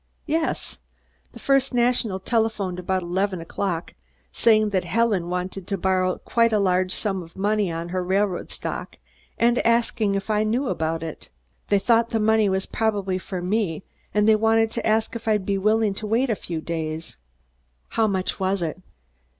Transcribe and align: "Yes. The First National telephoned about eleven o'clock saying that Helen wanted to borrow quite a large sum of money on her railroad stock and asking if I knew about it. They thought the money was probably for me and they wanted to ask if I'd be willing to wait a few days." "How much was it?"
"Yes. 0.25 0.79
The 1.33 1.37
First 1.37 1.75
National 1.75 2.19
telephoned 2.19 2.79
about 2.79 3.03
eleven 3.03 3.39
o'clock 3.39 3.93
saying 4.31 4.69
that 4.71 4.83
Helen 4.83 5.29
wanted 5.29 5.67
to 5.67 5.77
borrow 5.77 6.17
quite 6.17 6.51
a 6.51 6.57
large 6.57 6.91
sum 6.91 7.21
of 7.21 7.35
money 7.35 7.71
on 7.71 7.89
her 7.89 8.03
railroad 8.03 8.49
stock 8.49 8.95
and 9.37 9.59
asking 9.63 10.15
if 10.15 10.31
I 10.31 10.41
knew 10.41 10.69
about 10.69 11.03
it. 11.03 11.29
They 11.67 11.77
thought 11.77 12.09
the 12.09 12.19
money 12.19 12.49
was 12.49 12.65
probably 12.65 13.19
for 13.19 13.43
me 13.43 13.83
and 14.11 14.27
they 14.27 14.35
wanted 14.35 14.71
to 14.71 14.87
ask 14.87 15.15
if 15.15 15.27
I'd 15.27 15.45
be 15.45 15.59
willing 15.59 15.93
to 15.93 16.07
wait 16.07 16.31
a 16.31 16.35
few 16.35 16.61
days." 16.61 17.17
"How 17.89 18.07
much 18.07 18.39
was 18.39 18.63
it?" 18.63 18.81